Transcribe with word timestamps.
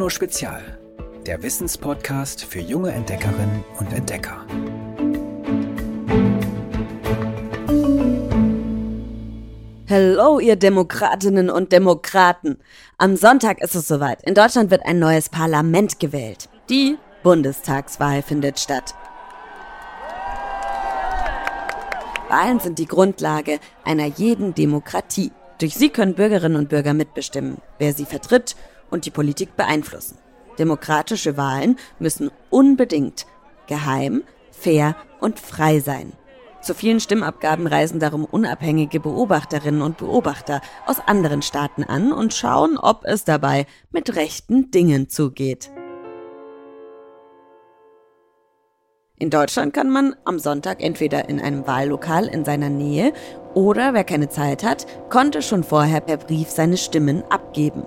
Bruno 0.00 0.08
Spezial, 0.08 0.62
der 1.26 1.42
Wissenspodcast 1.42 2.46
für 2.46 2.60
junge 2.60 2.90
Entdeckerinnen 2.90 3.62
und 3.78 3.92
Entdecker. 3.92 4.46
Hello, 9.84 10.38
ihr 10.38 10.56
Demokratinnen 10.56 11.50
und 11.50 11.72
Demokraten. 11.72 12.56
Am 12.96 13.14
Sonntag 13.14 13.60
ist 13.60 13.74
es 13.74 13.88
soweit. 13.88 14.22
In 14.22 14.32
Deutschland 14.32 14.70
wird 14.70 14.86
ein 14.86 14.98
neues 14.98 15.28
Parlament 15.28 16.00
gewählt. 16.00 16.48
Die 16.70 16.96
Bundestagswahl 17.22 18.22
findet 18.22 18.58
statt. 18.58 18.94
Wahlen 22.30 22.58
sind 22.58 22.78
die 22.78 22.86
Grundlage 22.86 23.58
einer 23.84 24.06
jeden 24.06 24.54
Demokratie. 24.54 25.30
Durch 25.58 25.74
sie 25.74 25.90
können 25.90 26.14
Bürgerinnen 26.14 26.56
und 26.56 26.70
Bürger 26.70 26.94
mitbestimmen, 26.94 27.58
wer 27.78 27.92
sie 27.92 28.06
vertritt 28.06 28.56
und 28.90 29.06
die 29.06 29.10
Politik 29.10 29.56
beeinflussen. 29.56 30.18
Demokratische 30.58 31.36
Wahlen 31.36 31.76
müssen 31.98 32.30
unbedingt 32.50 33.26
geheim, 33.66 34.22
fair 34.50 34.96
und 35.20 35.38
frei 35.38 35.80
sein. 35.80 36.12
Zu 36.60 36.74
vielen 36.74 37.00
Stimmabgaben 37.00 37.66
reisen 37.66 38.00
darum 38.00 38.26
unabhängige 38.26 39.00
Beobachterinnen 39.00 39.80
und 39.80 39.96
Beobachter 39.96 40.60
aus 40.86 40.96
anderen 41.06 41.40
Staaten 41.40 41.84
an 41.84 42.12
und 42.12 42.34
schauen, 42.34 42.76
ob 42.76 43.04
es 43.04 43.24
dabei 43.24 43.66
mit 43.90 44.14
rechten 44.14 44.70
Dingen 44.70 45.08
zugeht. 45.08 45.70
In 49.18 49.30
Deutschland 49.30 49.74
kann 49.74 49.90
man 49.90 50.16
am 50.24 50.38
Sonntag 50.38 50.82
entweder 50.82 51.28
in 51.28 51.40
einem 51.40 51.66
Wahllokal 51.66 52.26
in 52.26 52.44
seiner 52.44 52.70
Nähe 52.70 53.12
oder, 53.54 53.92
wer 53.92 54.04
keine 54.04 54.28
Zeit 54.28 54.62
hat, 54.62 54.86
konnte 55.10 55.42
schon 55.42 55.62
vorher 55.62 56.00
per 56.00 56.16
Brief 56.16 56.48
seine 56.48 56.78
Stimmen 56.78 57.22
abgeben. 57.30 57.82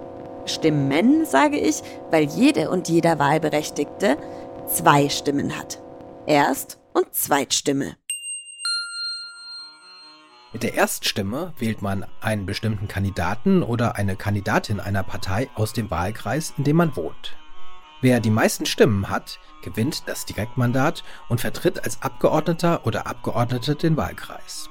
Stimmen, 0.46 1.26
sage 1.26 1.58
ich, 1.58 1.82
weil 2.12 2.26
jede 2.26 2.70
und 2.70 2.90
jeder 2.90 3.20
Wahlberechtigte 3.20 4.18
zwei 4.68 5.10
Stimmen 5.10 5.58
hat. 5.58 5.82
Erst- 6.26 6.80
und 6.94 7.14
Zweitstimme. 7.14 7.96
Mit 10.54 10.62
der 10.62 10.76
Erststimme 10.76 11.54
wählt 11.58 11.82
man 11.82 12.06
einen 12.22 12.46
bestimmten 12.46 12.88
Kandidaten 12.88 13.64
oder 13.64 13.96
eine 13.96 14.16
Kandidatin 14.16 14.80
einer 14.80 15.02
Partei 15.02 15.50
aus 15.56 15.74
dem 15.74 15.90
Wahlkreis, 15.90 16.54
in 16.58 16.64
dem 16.64 16.78
man 16.78 16.96
wohnt. 16.96 17.36
Wer 18.02 18.20
die 18.20 18.30
meisten 18.30 18.66
Stimmen 18.66 19.10
hat, 19.10 19.40
gewinnt 19.64 20.04
das 20.08 20.26
Direktmandat 20.26 21.04
und 21.30 21.42
vertritt 21.42 21.84
als 21.84 22.02
Abgeordneter 22.02 22.86
oder 22.86 23.08
Abgeordnete 23.08 23.76
den 23.76 23.98
Wahlkreis. 23.98 24.70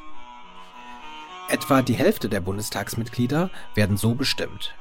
Etwa 1.48 1.82
die 1.82 1.94
Hälfte 1.94 2.28
der 2.28 2.40
Bundestagsmitglieder 2.40 3.50
werden 3.74 3.96
so 3.96 4.14
bestimmt. 4.14 4.74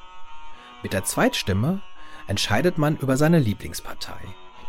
Mit 0.83 0.93
der 0.93 1.03
Zweitstimme 1.03 1.81
entscheidet 2.27 2.77
man 2.77 2.97
über 2.97 3.17
seine 3.17 3.39
Lieblingspartei. 3.39 4.19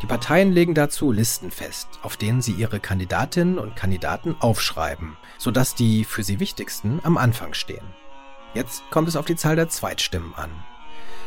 Die 0.03 0.07
Parteien 0.07 0.51
legen 0.51 0.75
dazu 0.75 1.13
Listen 1.13 1.51
fest, 1.51 1.89
auf 2.03 2.17
denen 2.17 2.43
sie 2.43 2.53
ihre 2.53 2.81
Kandidatinnen 2.81 3.59
und 3.59 3.77
Kandidaten 3.77 4.35
aufschreiben, 4.41 5.17
sodass 5.39 5.77
die 5.77 6.05
für 6.05 6.25
sie 6.25 6.41
wichtigsten 6.41 7.01
am 7.05 7.17
Anfang 7.17 7.55
stehen. 7.55 7.87
Jetzt 8.53 8.83
kommt 8.91 9.09
es 9.09 9.17
auf 9.17 9.25
die 9.25 9.37
Zahl 9.37 9.57
der 9.57 9.69
Zweitstimmen 9.69 10.35
an. 10.35 10.51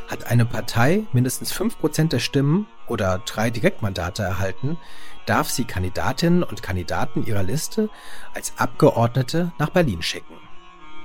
Hat 0.09 0.27
eine 0.27 0.45
Partei 0.45 1.03
mindestens 1.13 1.53
5% 1.53 2.09
der 2.09 2.19
Stimmen 2.19 2.67
oder 2.87 3.19
drei 3.25 3.49
Direktmandate 3.49 4.21
erhalten, 4.21 4.77
darf 5.25 5.49
sie 5.49 5.63
Kandidatinnen 5.63 6.43
und 6.43 6.61
Kandidaten 6.61 7.25
ihrer 7.25 7.43
Liste 7.43 7.89
als 8.35 8.53
Abgeordnete 8.57 9.51
nach 9.57 9.69
Berlin 9.69 10.03
schicken. 10.03 10.35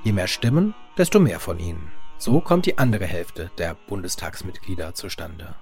Je 0.02 0.12
mehr 0.12 0.26
Stimmen, 0.26 0.74
desto 0.98 1.20
mehr 1.20 1.40
von 1.40 1.58
ihnen. 1.58 1.92
So 2.20 2.42
kommt 2.42 2.66
die 2.66 2.76
andere 2.76 3.06
Hälfte 3.06 3.50
der 3.56 3.74
Bundestagsmitglieder 3.88 4.92
zustande. 4.92 5.54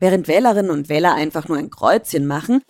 Während 0.00 0.26
Wählerinnen 0.26 0.72
und 0.72 0.88
Wähler 0.88 1.14
einfach 1.14 1.46
nur 1.46 1.56
ein 1.56 1.70
Kreuzchen 1.70 2.26
machen, 2.26 2.60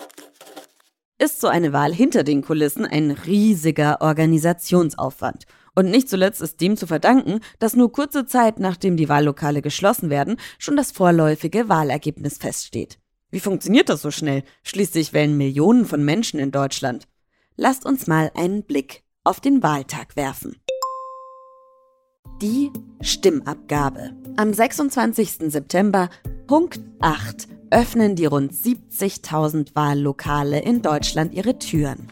ist 1.19 1.41
so 1.41 1.49
eine 1.49 1.72
Wahl 1.72 1.95
hinter 1.95 2.22
den 2.22 2.43
Kulissen 2.43 2.84
ein 2.84 3.12
riesiger 3.12 4.03
Organisationsaufwand. 4.03 5.47
Und 5.75 5.91
nicht 5.91 6.11
zuletzt 6.11 6.43
ist 6.43 6.61
dem 6.61 6.77
zu 6.77 6.87
verdanken, 6.87 7.41
dass 7.59 7.75
nur 7.75 7.93
kurze 7.93 8.27
Zeit 8.27 8.61
nachdem 8.61 8.99
die 8.99 9.09
Wahllokale 9.09 9.62
geschlossen 9.62 10.11
werden, 10.11 10.37
schon 10.59 10.77
das 10.77 10.91
vorläufige 10.91 11.71
Wahlergebnis 11.71 12.37
feststeht. 12.37 12.99
Wie 13.31 13.41
funktioniert 13.41 13.89
das 13.89 14.03
so 14.03 14.11
schnell? 14.11 14.43
Schließlich 14.65 15.15
wählen 15.15 15.39
Millionen 15.39 15.87
von 15.87 16.05
Menschen 16.05 16.41
in 16.41 16.51
Deutschland. 16.51 17.09
Lasst 17.56 17.87
uns 17.87 18.06
mal 18.06 18.31
einen 18.34 18.65
Blick 18.65 19.03
auf 19.25 19.41
den 19.41 19.62
Wahltag 19.62 20.15
werfen. 20.15 20.56
Die 22.41 22.71
Stimmabgabe. 23.00 24.12
Am 24.37 24.53
26. 24.53 25.50
September, 25.50 26.09
Punkt 26.47 26.78
8, 27.00 27.49
öffnen 27.71 28.15
die 28.15 28.27
rund 28.27 28.53
70.000 28.53 29.75
Wahllokale 29.75 30.61
in 30.61 30.81
Deutschland 30.83 31.34
ihre 31.34 31.59
Türen. 31.59 32.06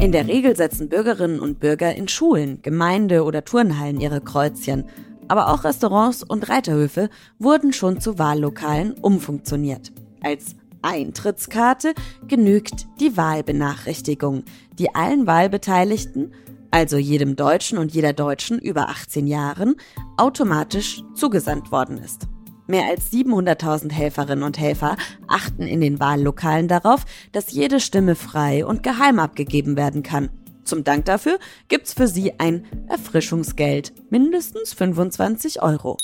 In 0.00 0.10
der 0.10 0.26
Regel 0.26 0.56
setzen 0.56 0.88
Bürgerinnen 0.88 1.38
und 1.38 1.60
Bürger 1.60 1.94
in 1.94 2.08
Schulen, 2.08 2.62
Gemeinde- 2.62 3.22
oder 3.22 3.44
Turnhallen 3.44 4.00
ihre 4.00 4.20
Kreuzchen. 4.20 4.86
Aber 5.28 5.52
auch 5.52 5.62
Restaurants 5.62 6.24
und 6.24 6.48
Reiterhöfe 6.48 7.10
wurden 7.38 7.72
schon 7.72 8.00
zu 8.00 8.18
Wahllokalen 8.18 8.94
umfunktioniert. 8.94 9.92
Als 10.22 10.56
Eintrittskarte 10.82 11.94
genügt 12.26 12.86
die 12.98 13.16
Wahlbenachrichtigung, 13.16 14.44
die 14.78 14.94
allen 14.94 15.26
Wahlbeteiligten 15.26 16.32
also 16.70 16.96
jedem 16.96 17.36
Deutschen 17.36 17.78
und 17.78 17.92
jeder 17.92 18.12
Deutschen 18.12 18.58
über 18.58 18.88
18 18.88 19.26
Jahren, 19.26 19.76
automatisch 20.16 21.02
zugesandt 21.14 21.72
worden 21.72 21.98
ist. 21.98 22.28
Mehr 22.66 22.86
als 22.86 23.10
700.000 23.10 23.90
Helferinnen 23.90 24.44
und 24.44 24.58
Helfer 24.58 24.96
achten 25.26 25.62
in 25.62 25.80
den 25.80 25.98
Wahllokalen 25.98 26.68
darauf, 26.68 27.04
dass 27.32 27.50
jede 27.50 27.80
Stimme 27.80 28.14
frei 28.14 28.64
und 28.64 28.84
geheim 28.84 29.18
abgegeben 29.18 29.76
werden 29.76 30.04
kann. 30.04 30.30
Zum 30.62 30.84
Dank 30.84 31.06
dafür 31.06 31.40
gibt's 31.66 31.94
für 31.94 32.06
sie 32.06 32.38
ein 32.38 32.64
Erfrischungsgeld, 32.88 33.92
mindestens 34.10 34.72
25 34.72 35.62
Euro. 35.62 35.96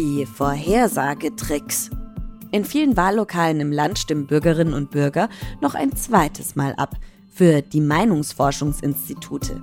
Die 0.00 0.26
Vorhersagetricks. 0.26 1.90
In 2.50 2.64
vielen 2.64 2.96
Wahllokalen 2.96 3.60
im 3.60 3.70
Land 3.70 4.00
stimmen 4.00 4.26
Bürgerinnen 4.26 4.74
und 4.74 4.90
Bürger 4.90 5.28
noch 5.60 5.74
ein 5.74 5.94
zweites 5.94 6.56
Mal 6.56 6.74
ab– 6.74 6.96
für 7.36 7.60
die 7.60 7.82
Meinungsforschungsinstitute. 7.82 9.60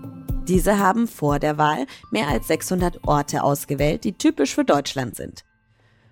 Diese 0.47 0.77
haben 0.77 1.07
vor 1.07 1.39
der 1.39 1.57
Wahl 1.57 1.87
mehr 2.11 2.27
als 2.27 2.47
600 2.47 3.07
Orte 3.07 3.41
ausgewählt, 3.41 4.03
die 4.03 4.13
typisch 4.13 4.53
für 4.53 4.63
Deutschland 4.63 5.15
sind. 5.15 5.43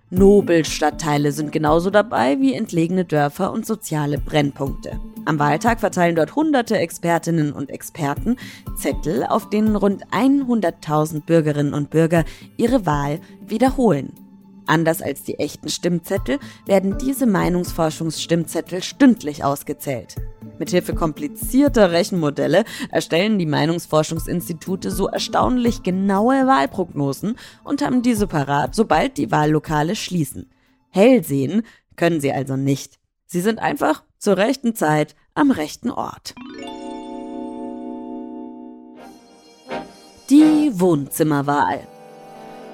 Nobelstadtteile 0.10 1.32
sind 1.32 1.52
genauso 1.52 1.92
dabei 1.92 2.40
wie 2.40 2.56
entlegene 2.56 3.06
Dörfer 3.06 3.54
und 3.54 3.66
soziale 3.66 4.18
Brennpunkte. 4.18 5.00
Am 5.26 5.38
Wahltag 5.38 5.80
verteilen 5.80 6.16
dort 6.16 6.36
hunderte 6.36 6.78
Expertinnen 6.78 7.54
und 7.54 7.70
Experten 7.70 8.38
Zettel, 8.76 9.24
auf 9.24 9.50
denen 9.50 9.76
rund 9.76 10.06
100.000 10.08 11.22
Bürgerinnen 11.26 11.76
und 11.76 11.92
Bürger 11.92 12.26
ihre 12.58 12.88
Wahl 12.88 13.20
wiederholen. 13.46 14.14
Anders 14.72 15.02
als 15.02 15.24
die 15.24 15.38
echten 15.38 15.68
Stimmzettel 15.68 16.40
werden 16.66 16.98
diese 16.98 17.26
Meinungsforschungsstimmzettel 17.26 18.82
stündlich 18.82 19.44
ausgezählt. 19.44 20.16
Mithilfe 20.60 20.96
komplizierter 20.96 21.92
Rechenmodelle 21.92 22.64
erstellen 22.90 23.38
die 23.38 23.46
Meinungsforschungsinstitute 23.46 24.90
so 24.90 25.10
erstaunlich 25.10 25.84
genaue 25.84 26.48
Wahlprognosen 26.48 27.36
und 27.66 27.82
haben 27.82 28.02
diese 28.02 28.28
parat, 28.28 28.74
sobald 28.74 29.18
die 29.18 29.30
Wahllokale 29.30 29.98
schließen. 29.98 30.50
Hell 30.88 31.26
sehen 31.26 31.64
können 31.98 32.22
sie 32.22 32.32
also 32.32 32.56
nicht. 32.56 32.98
Sie 33.26 33.42
sind 33.42 33.60
einfach 33.60 34.04
zur 34.20 34.38
rechten 34.38 34.74
Zeit 34.74 35.18
am 35.34 35.52
rechten 35.52 35.92
Ort. 35.92 36.34
Die 40.30 40.72
Wohnzimmerwahl. 40.72 41.91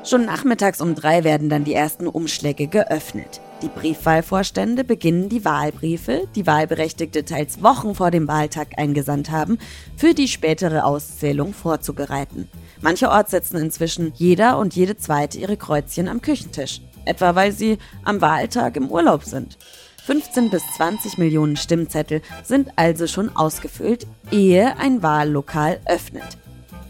Schon 0.08 0.24
nachmittags 0.24 0.80
um 0.80 0.96
drei 0.96 1.26
werden 1.26 1.50
dann 1.50 1.66
die 1.66 1.74
ersten 1.74 2.08
Umschläge 2.08 2.68
geöffnet. 2.68 3.42
Die 3.62 3.68
Briefwahlvorstände 3.68 4.86
beginnen 4.86 5.28
die 5.28 5.44
Wahlbriefe, 5.44 6.30
die 6.34 6.48
Wahlberechtigte 6.48 7.26
teils 7.26 7.62
Wochen 7.62 7.94
vor 7.94 8.10
dem 8.10 8.26
Wahltag 8.30 8.70
eingesandt 8.78 9.32
haben, 9.32 9.58
für 9.98 10.14
die 10.14 10.30
spätere 10.30 10.86
Auszählung 10.86 11.54
vorzubereiten. 11.54 12.48
Mancherorts 12.80 13.32
setzen 13.32 13.58
inzwischen 13.58 14.14
jeder 14.16 14.58
und 14.60 14.78
jede 14.78 14.96
zweite 14.96 15.40
ihre 15.40 15.58
Kreuzchen 15.58 16.08
am 16.08 16.22
Küchentisch, 16.22 16.80
etwa 17.04 17.36
weil 17.36 17.52
sie 17.52 17.78
am 18.06 18.22
Wahltag 18.22 18.78
im 18.78 18.90
Urlaub 18.90 19.26
sind. 19.26 19.58
15 20.06 20.50
bis 20.50 20.64
20 20.78 21.18
Millionen 21.18 21.58
Stimmzettel 21.58 22.22
sind 22.46 22.70
also 22.78 23.08
schon 23.08 23.36
ausgefüllt, 23.36 24.08
ehe 24.32 24.78
ein 24.78 25.04
Wahllokal 25.04 25.82
öffnet. 25.86 26.38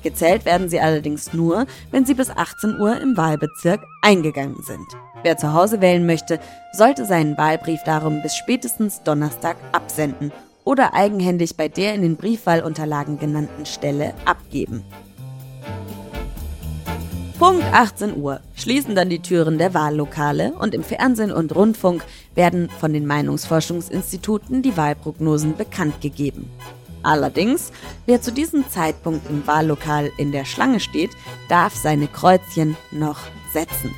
Gezählt 0.08 0.46
werden 0.46 0.70
sie 0.70 0.80
allerdings 0.80 1.34
nur, 1.34 1.66
wenn 1.92 2.06
sie 2.06 2.14
bis 2.14 2.30
18 2.30 2.80
Uhr 2.80 2.98
im 3.02 3.18
Wahlbezirk 3.18 3.82
eingegangen 4.02 4.56
sind. 4.64 4.88
Wer 5.22 5.36
zu 5.36 5.52
Hause 5.52 5.82
wählen 5.82 6.06
möchte, 6.06 6.40
sollte 6.72 7.06
seinen 7.06 7.38
Wahlbrief 7.38 7.82
darum 7.84 8.22
bis 8.22 8.34
spätestens 8.34 9.04
Donnerstag 9.04 9.58
absenden 9.74 10.32
oder 10.64 10.94
eigenhändig 10.94 11.58
bei 11.58 11.68
der 11.68 11.94
in 11.94 12.04
den 12.04 12.16
Briefwahlunterlagen 12.16 13.20
genannten 13.20 13.66
Stelle 13.66 14.14
abgeben. 14.24 14.86
Punkt 17.38 17.66
18 17.74 18.16
Uhr 18.16 18.40
schließen 18.56 18.96
dann 18.96 19.10
die 19.10 19.22
Türen 19.22 19.58
der 19.58 19.74
Wahllokale 19.74 20.54
und 20.54 20.74
im 20.74 20.86
Fernsehen 20.86 21.34
und 21.34 21.54
Rundfunk 21.54 22.02
werden 22.34 22.70
von 22.80 22.94
den 22.94 23.06
Meinungsforschungsinstituten 23.06 24.62
die 24.62 24.78
Wahlprognosen 24.78 25.58
bekannt 25.58 26.00
gegeben. 26.00 26.50
Allerdings, 27.04 27.72
wer 28.06 28.22
zu 28.22 28.32
diesem 28.32 28.68
Zeitpunkt 28.70 29.30
im 29.30 29.46
Wahllokal 29.48 30.12
in 30.18 30.32
der 30.32 30.46
Schlange 30.46 30.80
steht, 30.80 31.12
darf 31.50 31.76
seine 31.76 32.08
Kreuzchen 32.08 32.76
noch 32.92 33.20
setzen. 33.54 33.94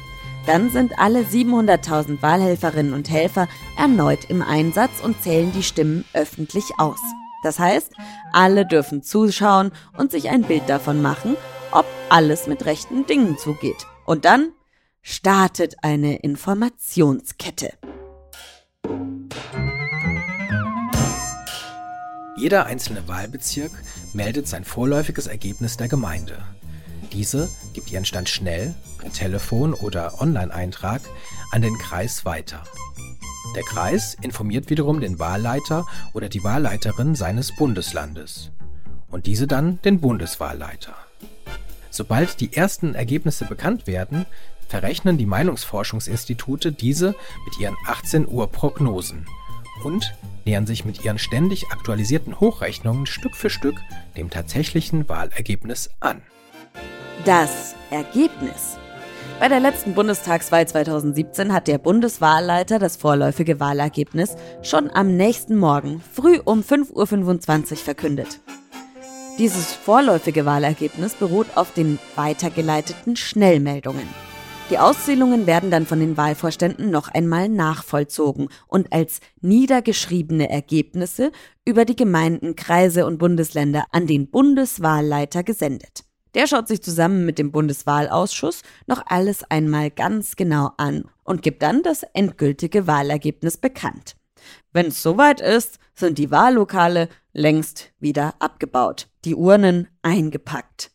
Dann 0.46 0.72
sind 0.72 0.98
alle 0.98 1.22
700.000 1.22 2.22
Wahlhelferinnen 2.22 2.94
und 2.94 3.10
Helfer 3.10 3.48
erneut 3.78 4.30
im 4.30 4.42
Einsatz 4.42 5.01
und 5.04 5.22
zählen 5.22 5.51
die 5.51 5.63
Stimmen 5.63 6.06
öffentlich 6.13 6.66
aus. 6.78 7.00
Das 7.44 7.60
heißt, 7.60 7.92
alle 8.34 8.66
dürfen 8.66 9.04
zuschauen 9.04 9.72
und 9.98 10.12
sich 10.12 10.30
ein 10.30 10.44
Bild 10.44 10.68
davon 10.68 11.01
machen, 11.01 11.38
ob 11.72 11.86
alles 12.10 12.48
mit 12.48 12.66
rechten 12.66 13.06
Dingen 13.06 13.38
zugeht. 13.38 13.86
Und 14.06 14.25
dann 14.25 14.51
startet 15.01 15.75
eine 15.84 16.18
Informationskette. 16.18 17.74
Jeder 22.39 22.68
einzelne 22.68 23.06
Wahlbezirk 23.09 23.71
meldet 24.13 24.47
sein 24.47 24.63
vorläufiges 24.63 25.27
Ergebnis 25.27 25.75
der 25.75 25.89
Gemeinde. 25.89 26.38
Diese 27.12 27.50
gibt 27.74 27.91
ihren 27.91 28.06
Stand 28.06 28.30
schnell, 28.30 28.74
per 28.97 29.12
Telefon 29.12 29.74
oder 29.74 30.21
Online-Eintrag, 30.21 31.01
an 31.51 31.62
den 31.62 31.77
Kreis 31.77 32.24
weiter. 32.24 32.63
Der 33.57 33.63
Kreis 33.63 34.15
informiert 34.21 34.69
wiederum 34.69 35.01
den 35.01 35.19
Wahlleiter 35.19 35.86
oder 36.13 36.30
die 36.30 36.41
Wahlleiterin 36.41 37.13
seines 37.13 37.53
Bundeslandes 37.53 38.51
und 39.09 39.25
diese 39.25 39.45
dann 39.45 39.81
den 39.81 40.00
Bundeswahlleiter. 40.00 40.95
Sobald 41.89 42.39
die 42.39 42.53
ersten 42.53 42.95
Ergebnisse 42.95 43.44
bekannt 43.45 43.86
werden, 43.86 44.25
verrechnen 44.69 45.18
die 45.18 45.25
Meinungsforschungsinstitute 45.25 46.71
diese 46.71 47.15
mit 47.44 47.59
ihren 47.59 47.75
18 47.86 48.30
Uhr 48.30 48.50
Prognosen 48.50 49.25
und 49.84 50.14
nähern 50.46 50.66
sich 50.66 50.86
mit 50.86 51.04
ihren 51.04 51.20
ständig 51.20 51.72
aktualisierten 51.72 52.40
Hochrechnungen 52.40 53.06
Stück 53.06 53.36
für 53.36 53.50
Stück 53.50 53.76
dem 54.18 54.30
tatsächlichen 54.30 55.08
Wahlergebnis 55.08 55.90
an. 56.00 56.22
Das 57.26 57.76
Ergebnis. 57.90 58.78
Bei 59.40 59.48
der 59.48 59.60
letzten 59.60 59.94
Bundestagswahl 59.94 60.68
2017 60.68 61.54
hat 61.54 61.68
der 61.68 61.78
Bundeswahlleiter 61.78 62.78
das 62.78 62.98
vorläufige 62.98 63.60
Wahlergebnis 63.60 64.36
schon 64.64 64.90
am 64.90 65.16
nächsten 65.16 65.58
Morgen 65.58 66.02
früh 66.14 66.40
um 66.44 66.62
5.25 66.62 67.72
Uhr 67.72 67.78
verkündet. 67.78 68.40
Dieses 69.38 69.74
vorläufige 69.74 70.46
Wahlergebnis 70.46 71.14
beruht 71.14 71.48
auf 71.56 71.74
den 71.74 72.00
weitergeleiteten 72.16 73.16
Schnellmeldungen. 73.16 74.29
Die 74.69 74.77
Auszählungen 74.77 75.48
werden 75.48 75.71
dann 75.71 75.88
von 75.88 76.00
den 76.00 76.16
Wahlvorständen 76.16 76.92
noch 76.92 77.07
einmal 77.07 77.50
nachvollzogen 77.50 78.50
und 78.68 78.94
als 78.94 79.19
niedergeschriebene 79.42 80.48
Ergebnisse 80.48 81.31
über 81.66 81.86
die 81.86 81.95
Gemeinden, 81.95 82.56
Kreise 82.56 83.07
und 83.07 83.18
Bundesländer 83.18 83.86
an 83.92 84.06
den 84.06 84.30
Bundeswahlleiter 84.30 85.42
gesendet. 85.42 86.04
Der 86.36 86.45
schaut 86.45 86.68
sich 86.68 86.83
zusammen 86.83 87.25
mit 87.25 87.39
dem 87.39 87.51
Bundeswahlausschuss 87.51 88.62
noch 88.86 89.01
alles 89.07 89.44
einmal 89.44 89.89
ganz 89.89 90.36
genau 90.36 90.69
an 90.77 91.06
und 91.24 91.42
gibt 91.42 91.63
dann 91.63 91.81
das 91.81 92.04
endgültige 92.13 92.86
Wahlergebnis 92.86 93.57
bekannt. 93.57 94.18
Wenn 94.72 94.88
es 94.88 95.01
soweit 95.01 95.42
ist, 95.42 95.80
sind 95.95 96.19
die 96.19 96.30
Wahllokale 96.30 97.10
längst 97.33 97.92
wieder 98.00 98.36
abgebaut, 98.38 99.07
die 99.25 99.33
Urnen 99.33 99.88
eingepackt. 100.04 100.92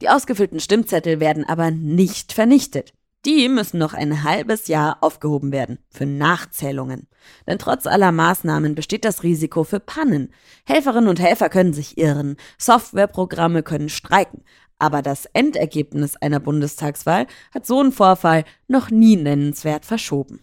Die 0.00 0.08
ausgefüllten 0.08 0.60
Stimmzettel 0.60 1.20
werden 1.20 1.44
aber 1.44 1.70
nicht 1.70 2.32
vernichtet. 2.32 2.94
Die 3.24 3.48
müssen 3.48 3.78
noch 3.78 3.94
ein 3.94 4.22
halbes 4.22 4.68
Jahr 4.68 4.98
aufgehoben 5.00 5.50
werden 5.50 5.78
für 5.90 6.06
Nachzählungen. 6.06 7.08
Denn 7.46 7.58
trotz 7.58 7.86
aller 7.86 8.12
Maßnahmen 8.12 8.74
besteht 8.74 9.04
das 9.04 9.22
Risiko 9.22 9.64
für 9.64 9.80
Pannen. 9.80 10.32
Helferinnen 10.64 11.08
und 11.08 11.20
Helfer 11.20 11.48
können 11.48 11.72
sich 11.72 11.98
irren, 11.98 12.36
Softwareprogramme 12.58 13.62
können 13.62 13.88
streiken, 13.88 14.44
aber 14.78 15.02
das 15.02 15.26
Endergebnis 15.26 16.16
einer 16.16 16.40
Bundestagswahl 16.40 17.26
hat 17.52 17.66
so 17.66 17.80
einen 17.80 17.92
Vorfall 17.92 18.44
noch 18.68 18.90
nie 18.90 19.16
nennenswert 19.16 19.84
verschoben. 19.84 20.40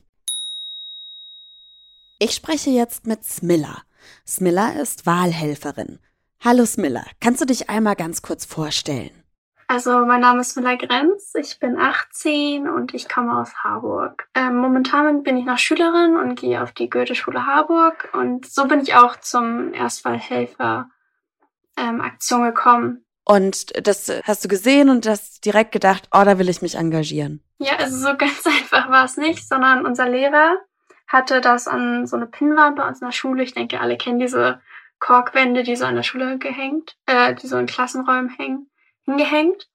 Ich 2.19 2.31
spreche 2.31 2.69
jetzt 2.69 3.07
mit 3.07 3.23
Smilla. 3.23 3.83
Smilla 4.27 4.69
ist 4.81 5.05
Wahlhelferin. 5.05 5.99
Hallo 6.39 6.65
Smilla, 6.65 7.05
kannst 7.19 7.41
du 7.41 7.45
dich 7.45 7.69
einmal 7.69 7.95
ganz 7.95 8.21
kurz 8.21 8.45
vorstellen? 8.45 9.24
Also 9.67 10.05
mein 10.05 10.21
Name 10.21 10.41
ist 10.41 10.51
Smilla 10.51 10.75
Grenz, 10.75 11.33
ich 11.35 11.59
bin 11.59 11.77
18 11.79 12.69
und 12.69 12.93
ich 12.93 13.09
komme 13.09 13.39
aus 13.39 13.55
Harburg. 13.63 14.27
Ähm, 14.35 14.57
momentan 14.57 15.23
bin 15.23 15.37
ich 15.37 15.45
noch 15.45 15.57
Schülerin 15.57 16.17
und 16.17 16.39
gehe 16.39 16.61
auf 16.61 16.71
die 16.71 16.89
Goethe-Schule 16.89 17.47
Harburg 17.47 18.09
und 18.13 18.45
so 18.45 18.67
bin 18.67 18.79
ich 18.79 18.95
auch 18.95 19.15
zum 19.15 19.73
Erstwahlhelfer 19.73 20.89
ähm, 21.77 21.99
Aktion 22.01 22.43
gekommen. 22.43 23.05
Und 23.23 23.87
das 23.87 24.11
hast 24.23 24.45
du 24.45 24.47
gesehen 24.47 24.89
und 24.89 25.07
hast 25.07 25.43
direkt 25.45 25.71
gedacht, 25.71 26.09
oh, 26.13 26.21
da 26.23 26.37
will 26.37 26.47
ich 26.47 26.61
mich 26.61 26.75
engagieren. 26.75 27.43
Ja, 27.57 27.77
also 27.77 27.97
so 27.97 28.15
ganz 28.17 28.45
einfach 28.45 28.89
war 28.89 29.05
es 29.05 29.17
nicht, 29.17 29.47
sondern 29.47 29.85
unser 29.85 30.07
Lehrer 30.07 30.57
hatte 31.07 31.41
das 31.41 31.67
an 31.67 32.05
so 32.05 32.15
eine 32.15 32.27
Pinnwand 32.27 32.75
bei 32.75 32.87
uns 32.87 33.01
in 33.01 33.07
der 33.07 33.13
Schule. 33.13 33.43
Ich 33.43 33.53
denke, 33.53 33.79
alle 33.79 33.97
kennen 33.97 34.19
diese 34.19 34.61
Korkwände, 34.99 35.63
die 35.63 35.75
so 35.75 35.85
an 35.85 35.95
der 35.95 36.03
Schule 36.03 36.37
gehängt, 36.37 36.95
äh, 37.07 37.33
die 37.33 37.47
so 37.47 37.57
in 37.57 37.65
Klassenräumen 37.65 38.29
hängen, 38.29 38.69
hingehängt. 39.05 39.69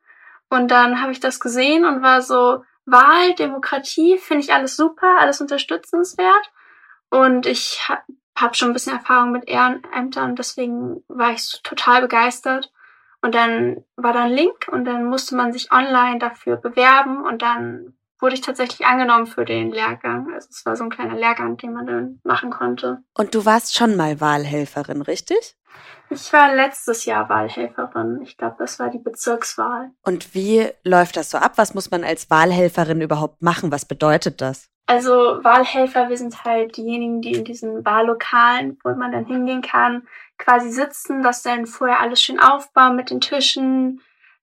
Und 0.49 0.71
dann 0.71 1.01
habe 1.01 1.13
ich 1.13 1.21
das 1.21 1.41
gesehen 1.41 1.85
und 1.85 2.03
war 2.03 2.23
so, 2.23 2.65
Wahl, 2.85 3.35
Demokratie, 3.35 4.19
finde 4.19 4.45
ich 4.45 4.53
alles 4.53 4.77
super, 4.77 5.19
alles 5.21 5.41
unterstützenswert. 5.41 6.51
Und 7.09 7.47
ich 7.47 7.89
habe 7.89 8.03
hab 8.37 8.57
schon 8.57 8.71
ein 8.71 8.73
bisschen 8.73 8.95
Erfahrung 8.95 9.33
mit 9.33 9.49
Ehrenämtern, 9.49 10.35
deswegen 10.35 11.05
war 11.09 11.33
ich 11.33 11.61
total 11.63 12.01
begeistert. 12.03 12.73
Und 13.23 13.35
dann 13.35 13.85
war 13.97 14.13
da 14.15 14.25
ein 14.25 14.33
Link 14.33 14.69
und 14.73 14.87
dann 14.87 15.05
musste 15.05 15.37
man 15.37 15.53
sich 15.53 15.71
online 15.73 16.19
dafür 16.19 16.57
bewerben 16.57 17.23
und 17.25 17.43
dann 17.43 17.95
wurde 18.21 18.35
ich 18.35 18.41
tatsächlich 18.41 18.87
angenommen 18.87 19.27
für 19.27 19.45
den 19.45 19.71
Lehrgang. 19.71 20.33
Also 20.33 20.49
es 20.51 20.65
war 20.67 20.77
so 20.77 20.85
ein 20.85 20.91
kleiner 20.91 21.17
Lehrgang, 21.17 21.57
den 21.57 21.73
man 21.73 21.87
dann 21.87 22.21
machen 22.25 22.51
konnte. 22.51 23.03
Und 23.15 23.35
du 23.35 23.45
warst 23.45 23.77
schon 23.77 23.97
mal 23.97 24.21
Wahlhelferin, 24.21 25.03
richtig? 25.03 25.57
Ich 26.11 26.33
war 26.33 26.55
letztes 26.55 27.05
Jahr 27.05 27.29
Wahlhelferin. 27.29 28.21
Ich 28.23 28.37
glaube, 28.37 28.57
das 28.59 28.79
war 28.81 28.91
die 28.91 28.99
Bezirkswahl. 28.99 29.91
Und 30.03 30.35
wie 30.35 30.69
läuft 30.83 31.17
das 31.17 31.31
so 31.31 31.39
ab? 31.39 31.53
Was 31.57 31.75
muss 31.75 31.91
man 31.91 32.03
als 32.03 32.29
Wahlhelferin 32.31 33.01
überhaupt 33.01 33.43
machen? 33.43 33.71
Was 33.71 33.85
bedeutet 33.85 34.41
das? 34.41 34.69
Also 34.87 35.13
Wahlhelfer, 35.45 36.09
wir 36.09 36.17
sind 36.17 36.45
halt 36.45 36.77
diejenigen, 36.77 37.23
die 37.23 37.35
in 37.35 37.45
diesen 37.45 37.85
Wahllokalen, 37.85 38.77
wo 38.83 38.93
man 38.93 39.13
dann 39.13 39.25
hingehen 39.25 39.63
kann, 39.63 40.09
quasi 40.37 40.71
sitzen, 40.71 41.23
das 41.23 41.43
dann 41.43 41.67
vorher 41.67 42.01
alles 42.01 42.21
schön 42.21 42.41
aufbauen 42.41 42.97
mit 42.97 43.11
den 43.11 43.21
Tischen, 43.21 44.01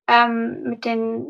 ähm, 0.07 0.63
mit 0.63 0.85
den 0.85 1.27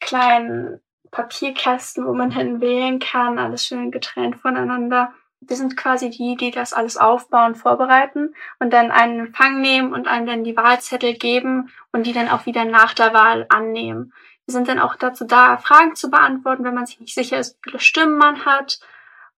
kleinen 0.00 0.80
Papierkästen, 1.12 2.04
wo 2.06 2.14
man 2.14 2.30
dann 2.30 2.60
wählen 2.60 2.98
kann, 2.98 3.38
alles 3.38 3.66
schön 3.66 3.92
getrennt 3.92 4.36
voneinander. 4.36 5.12
Wir 5.40 5.56
sind 5.56 5.76
quasi 5.76 6.10
die, 6.10 6.36
die 6.36 6.50
das 6.50 6.72
alles 6.72 6.96
aufbauen, 6.96 7.54
vorbereiten 7.54 8.34
und 8.58 8.72
dann 8.72 8.90
einen 8.90 9.20
Empfang 9.26 9.60
nehmen 9.60 9.92
und 9.92 10.08
einem 10.08 10.26
dann 10.26 10.44
die 10.44 10.56
Wahlzettel 10.56 11.14
geben 11.14 11.70
und 11.92 12.06
die 12.06 12.12
dann 12.12 12.28
auch 12.28 12.46
wieder 12.46 12.64
nach 12.64 12.94
der 12.94 13.12
Wahl 13.12 13.46
annehmen. 13.48 14.12
Wir 14.46 14.52
sind 14.52 14.68
dann 14.68 14.78
auch 14.78 14.96
dazu 14.96 15.24
da, 15.24 15.58
Fragen 15.58 15.94
zu 15.94 16.10
beantworten, 16.10 16.64
wenn 16.64 16.74
man 16.74 16.86
sich 16.86 16.98
nicht 16.98 17.14
sicher 17.14 17.38
ist, 17.38 17.56
wie 17.56 17.70
viele 17.70 17.80
Stimmen 17.80 18.18
man 18.18 18.44
hat 18.44 18.80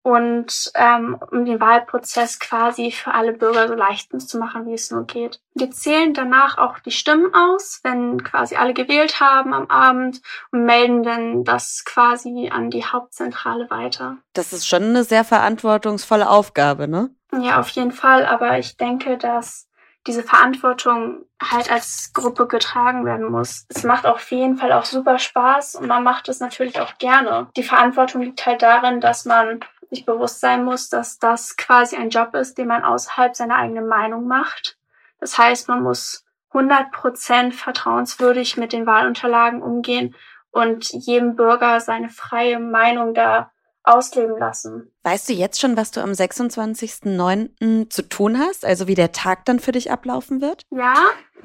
und 0.03 0.71
ähm, 0.75 1.17
um 1.31 1.45
den 1.45 1.59
Wahlprozess 1.61 2.39
quasi 2.39 2.91
für 2.91 3.13
alle 3.13 3.31
Bürger 3.31 3.69
so 3.69 3.73
leicht 3.73 4.11
zu 4.21 4.37
machen, 4.37 4.65
wie 4.67 4.73
es 4.73 4.91
nur 4.91 5.05
geht. 5.05 5.39
Wir 5.55 5.71
zählen 5.71 6.13
danach 6.13 6.57
auch 6.57 6.79
die 6.79 6.91
Stimmen 6.91 7.33
aus, 7.33 7.79
wenn 7.83 8.21
quasi 8.21 8.55
alle 8.57 8.73
gewählt 8.73 9.21
haben 9.21 9.53
am 9.53 9.67
Abend 9.67 10.21
und 10.51 10.65
melden 10.65 11.03
dann 11.03 11.43
das 11.45 11.83
quasi 11.85 12.49
an 12.53 12.69
die 12.69 12.85
Hauptzentrale 12.85 13.69
weiter. 13.69 14.17
Das 14.33 14.51
ist 14.51 14.67
schon 14.67 14.83
eine 14.83 15.05
sehr 15.05 15.23
verantwortungsvolle 15.23 16.29
Aufgabe, 16.29 16.87
ne? 16.87 17.09
Ja, 17.39 17.59
auf 17.59 17.69
jeden 17.69 17.93
Fall, 17.93 18.25
aber 18.25 18.59
ich 18.59 18.77
denke, 18.77 19.17
dass 19.17 19.67
diese 20.05 20.23
Verantwortung 20.23 21.25
halt 21.41 21.71
als 21.71 22.11
Gruppe 22.13 22.47
getragen 22.47 23.05
werden 23.05 23.31
muss. 23.31 23.65
Es 23.69 23.83
macht 23.83 24.05
auf 24.05 24.31
jeden 24.31 24.57
Fall 24.57 24.73
auch 24.73 24.85
super 24.85 25.17
Spaß 25.17 25.75
und 25.75 25.87
man 25.87 26.03
macht 26.03 26.27
es 26.27 26.41
natürlich 26.41 26.79
auch 26.81 26.97
gerne. 26.97 27.47
Die 27.55 27.63
Verantwortung 27.63 28.21
liegt 28.21 28.45
halt 28.45 28.61
darin, 28.61 28.99
dass 28.99 29.23
man 29.23 29.61
sich 29.93 30.05
bewusst 30.05 30.39
sein 30.39 30.63
muss, 30.63 30.89
dass 30.89 31.19
das 31.19 31.55
quasi 31.55 31.95
ein 31.95 32.09
Job 32.09 32.33
ist, 32.33 32.57
den 32.57 32.67
man 32.67 32.83
außerhalb 32.83 33.35
seiner 33.35 33.57
eigenen 33.57 33.87
Meinung 33.87 34.27
macht. 34.27 34.77
Das 35.19 35.37
heißt, 35.37 35.67
man 35.67 35.83
muss 35.83 36.25
100% 36.51 37.51
vertrauenswürdig 37.51 38.57
mit 38.57 38.73
den 38.73 38.85
Wahlunterlagen 38.85 39.61
umgehen 39.61 40.15
und 40.51 40.91
jedem 40.91 41.35
Bürger 41.35 41.79
seine 41.79 42.09
freie 42.09 42.59
Meinung 42.59 43.13
da 43.13 43.51
ausleben 43.83 44.37
lassen. 44.37 44.91
Weißt 45.03 45.27
du 45.27 45.33
jetzt 45.33 45.59
schon, 45.59 45.75
was 45.75 45.91
du 45.91 46.01
am 46.01 46.11
26.09. 46.11 47.89
zu 47.89 48.07
tun 48.07 48.39
hast? 48.39 48.65
Also 48.65 48.87
wie 48.87 48.95
der 48.95 49.11
Tag 49.11 49.45
dann 49.45 49.59
für 49.59 49.73
dich 49.73 49.91
ablaufen 49.91 50.41
wird? 50.41 50.63
Ja, 50.69 50.95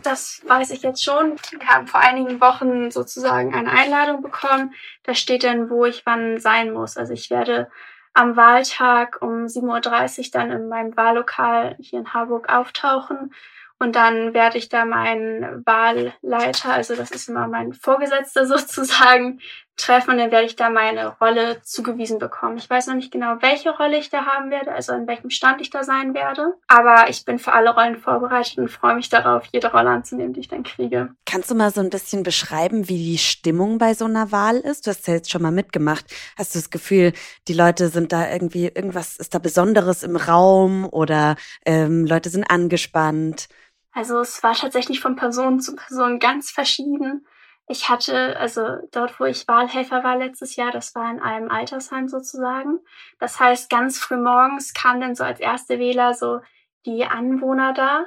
das 0.03 0.43
weiß 0.47 0.71
ich 0.71 0.83
jetzt 0.83 1.03
schon. 1.03 1.37
Wir 1.59 1.67
haben 1.67 1.89
vor 1.89 2.01
einigen 2.01 2.41
Wochen 2.41 2.91
sozusagen 2.91 3.55
eine 3.55 3.71
Einladung 3.71 4.23
bekommen. 4.23 4.73
Da 5.03 5.15
steht 5.15 5.43
dann, 5.43 5.69
wo 5.69 5.85
ich 5.85 6.07
wann 6.07 6.39
sein 6.39 6.73
muss. 6.73 6.97
Also 6.97 7.13
ich 7.13 7.31
werde 7.31 7.69
am 8.15 8.37
Wahltag 8.37 9.19
um 9.21 9.47
7.30 9.47 10.19
Uhr 10.19 10.31
dann 10.33 10.51
in 10.51 10.69
meinem 10.69 10.97
Wahllokal 10.97 11.77
hier 11.79 12.01
in 12.01 12.15
Harburg 12.15 12.49
auftauchen. 12.49 13.33
Und 13.79 13.95
dann 13.95 14.35
werde 14.35 14.59
ich 14.59 14.69
da 14.69 14.85
meinen 14.85 15.65
Wahlleiter, 15.65 16.73
also 16.73 16.97
das 16.97 17.13
ist 17.13 17.29
immer 17.29 17.47
mein 17.47 17.73
Vorgesetzter 17.73 18.47
sozusagen, 18.47 19.41
treffen 19.79 20.11
und 20.11 20.19
dann 20.19 20.31
werde 20.31 20.47
ich 20.47 20.57
da 20.57 20.71
meine 20.71 21.17
Rolle 21.19 21.63
zugewiesen 21.63 22.19
bekommen. 22.19 22.59
Ich 22.59 22.69
weiß 22.69 22.89
noch 22.89 22.95
nicht 22.95 23.11
genau, 23.11 23.37
welche 23.41 23.71
Rolle 23.71 23.99
ich 23.99 24.11
da 24.11 24.27
haben 24.27 24.51
werde, 24.51 24.73
also 24.73 24.93
in 24.93 25.07
welchem 25.07 25.31
Stand 25.31 25.61
ich 25.61 25.71
da 25.71 25.85
sein 25.85 26.15
werde. 26.15 26.55
Aber 26.67 27.09
ich 27.09 27.25
bin 27.25 27.39
für 27.39 27.53
alle 27.53 27.75
Rollen 27.75 27.97
vorbereitet 27.97 28.59
und 28.59 28.71
freue 28.71 28.95
mich 28.95 29.09
darauf, 29.09 29.45
jede 29.53 29.71
Rolle 29.71 29.91
anzunehmen, 29.91 30.33
die 30.33 30.41
ich 30.41 30.49
dann 30.49 30.63
kriege. 30.63 31.11
Kannst 31.25 31.51
du 31.51 31.55
mal 31.55 31.73
so 31.73 31.81
ein 31.81 31.91
bisschen 31.91 32.23
beschreiben, 32.23 32.89
wie 32.89 33.13
die 33.13 33.19
Stimmung 33.19 33.79
bei 33.79 33.95
so 33.95 34.05
einer 34.05 34.33
Wahl 34.33 34.57
ist? 34.57 34.87
Du 34.87 34.91
hast 34.91 35.07
ja 35.07 35.15
jetzt 35.15 35.31
schon 35.31 35.43
mal 35.43 35.53
mitgemacht. 35.53 36.05
Hast 36.37 36.55
du 36.55 36.59
das 36.59 36.71
Gefühl, 36.71 37.13
die 37.47 37.55
Leute 37.55 37.89
sind 37.89 38.13
da 38.13 38.31
irgendwie, 38.31 38.67
irgendwas 38.67 39.17
ist 39.17 39.35
da 39.35 39.39
Besonderes 39.39 40.03
im 40.03 40.17
Raum 40.17 40.87
oder 40.91 41.37
ähm, 41.65 42.05
Leute 42.05 42.31
sind 42.31 42.45
angespannt? 42.45 43.49
Also 43.93 44.21
es 44.21 44.43
war 44.43 44.55
tatsächlich 44.55 45.01
von 45.01 45.17
Person 45.17 45.61
zu 45.61 45.75
Person 45.75 46.19
ganz 46.19 46.51
verschieden. 46.51 47.27
Ich 47.69 47.91
hatte, 47.91 48.37
also 48.39 48.79
dort, 48.93 49.21
wo 49.21 49.25
ich 49.27 49.47
Wahlhelfer 49.47 50.03
war 50.03 50.17
letztes 50.17 50.57
Jahr, 50.57 50.71
das 50.71 50.95
war 50.95 51.11
in 51.11 51.21
einem 51.21 51.51
Altersheim 51.51 52.09
sozusagen. 52.09 52.81
Das 53.19 53.39
heißt, 53.39 53.69
ganz 53.69 53.99
früh 53.99 54.17
morgens 54.17 54.73
kamen 54.73 55.03
dann 55.03 55.15
so 55.15 55.23
als 55.23 55.39
erste 55.39 55.79
Wähler 55.79 56.15
so 56.15 56.41
die 56.87 57.05
Anwohner 57.05 57.75
da 57.75 58.07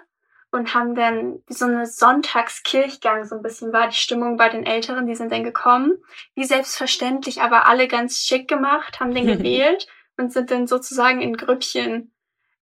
und 0.52 0.74
haben 0.74 0.96
dann 0.96 1.44
so 1.48 1.66
eine 1.66 1.86
Sonntagskirchgang 1.86 3.26
so 3.26 3.36
ein 3.36 3.42
bisschen 3.42 3.72
war 3.72 3.88
die 3.88 3.96
Stimmung 3.96 4.36
bei 4.36 4.50
den 4.50 4.66
Älteren, 4.66 5.08
die 5.08 5.16
sind 5.16 5.32
dann 5.32 5.44
gekommen. 5.44 5.98
Wie 6.36 6.44
selbstverständlich, 6.44 7.42
aber 7.42 7.68
alle 7.68 7.88
ganz 7.88 8.18
schick 8.18 8.48
gemacht, 8.48 9.00
haben 9.00 9.14
den 9.14 9.28
gewählt 9.38 9.88
und 10.18 10.34
sind 10.34 10.52
dann 10.52 10.68
sozusagen 10.68 11.22
in 11.22 11.38
Grüppchen 11.38 12.12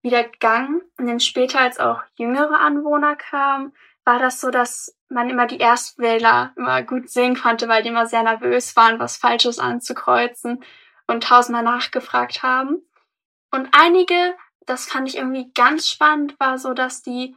wieder 0.03 0.25
gegangen. 0.25 0.83
Und 0.99 1.07
dann 1.07 1.21
später, 1.21 1.61
als 1.61 1.79
auch 1.79 2.03
jüngere 2.17 2.61
Anwohner 2.61 3.17
kamen, 3.17 3.73
war 4.09 4.19
das 4.19 4.41
so, 4.41 4.51
dass 4.51 4.97
man 5.09 5.31
immer 5.31 5.47
die 5.47 5.59
Erstwähler 5.59 6.53
immer 6.57 6.83
gut 6.83 7.09
sehen 7.09 7.41
konnte, 7.41 7.69
weil 7.69 7.85
die 7.85 7.91
immer 7.91 8.07
sehr 8.07 8.25
nervös 8.25 8.75
waren, 8.75 8.99
was 8.99 9.17
Falsches 9.17 9.61
anzukreuzen 9.61 10.65
und 11.07 11.23
tausendmal 11.23 11.63
nachgefragt 11.63 12.43
haben. 12.43 12.83
Und 13.53 13.69
einige, 13.73 14.35
das 14.67 14.87
fand 14.87 15.09
ich 15.09 15.17
irgendwie 15.17 15.53
ganz 15.55 15.89
spannend, 15.89 16.39
war 16.41 16.59
so, 16.59 16.75
dass 16.75 17.03
die 17.03 17.37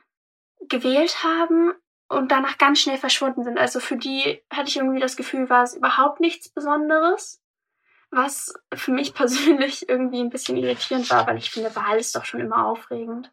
gewählt 0.67 1.23
haben 1.23 1.73
und 2.09 2.31
danach 2.31 2.57
ganz 2.57 2.79
schnell 2.79 2.97
verschwunden 2.97 3.43
sind. 3.43 3.59
Also 3.59 3.79
für 3.79 3.97
die 3.97 4.41
hatte 4.51 4.69
ich 4.69 4.77
irgendwie 4.77 4.99
das 4.99 5.15
Gefühl, 5.15 5.49
war 5.49 5.63
es 5.63 5.75
überhaupt 5.75 6.19
nichts 6.19 6.49
Besonderes 6.49 7.41
was 8.11 8.53
für 8.73 8.91
mich 8.91 9.13
persönlich 9.15 9.89
irgendwie 9.89 10.19
ein 10.19 10.29
bisschen 10.29 10.57
irritierend 10.57 11.09
war, 11.09 11.25
weil 11.25 11.37
ich 11.37 11.49
finde, 11.49 11.75
Wahl 11.75 11.97
ist 11.97 12.15
doch 12.15 12.25
schon 12.25 12.41
immer 12.41 12.65
aufregend. 12.65 13.31